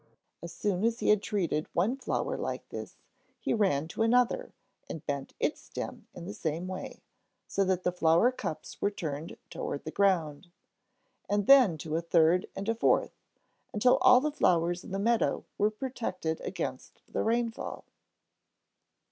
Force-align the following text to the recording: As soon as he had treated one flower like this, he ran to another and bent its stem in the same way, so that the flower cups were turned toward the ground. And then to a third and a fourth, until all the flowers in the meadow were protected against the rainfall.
As 0.41 0.51
soon 0.51 0.83
as 0.83 0.99
he 0.99 1.09
had 1.09 1.21
treated 1.21 1.67
one 1.73 1.95
flower 1.95 2.35
like 2.35 2.67
this, 2.69 2.95
he 3.39 3.53
ran 3.53 3.87
to 3.89 4.01
another 4.01 4.51
and 4.89 5.05
bent 5.05 5.35
its 5.39 5.61
stem 5.61 6.07
in 6.15 6.25
the 6.25 6.33
same 6.33 6.67
way, 6.67 7.03
so 7.47 7.63
that 7.65 7.83
the 7.83 7.91
flower 7.91 8.31
cups 8.31 8.81
were 8.81 8.89
turned 8.89 9.37
toward 9.51 9.83
the 9.83 9.91
ground. 9.91 10.47
And 11.29 11.45
then 11.45 11.77
to 11.77 11.95
a 11.97 12.01
third 12.01 12.47
and 12.55 12.67
a 12.67 12.73
fourth, 12.73 13.13
until 13.75 13.97
all 13.99 14.21
the 14.21 14.31
flowers 14.31 14.83
in 14.83 14.89
the 14.91 14.97
meadow 14.97 15.45
were 15.59 15.69
protected 15.69 16.41
against 16.41 17.03
the 17.07 17.21
rainfall. 17.21 17.85